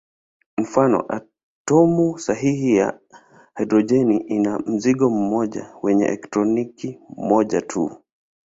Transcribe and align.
Mfano: 0.57 1.05
atomu 1.09 2.19
sahili 2.19 2.75
ya 2.75 2.99
hidrojeni 3.57 4.17
ina 4.17 4.59
mzingo 4.59 5.09
mmoja 5.09 5.75
wenye 5.83 6.05
elektroni 6.05 6.97
moja 7.17 7.61
tu. 7.61 7.91